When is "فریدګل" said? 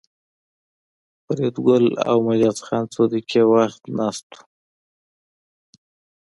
1.23-1.85